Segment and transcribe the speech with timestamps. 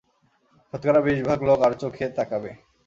[0.73, 2.51] শতকরা বিশ ভাগ লোক আড়চোখে তাকাবে।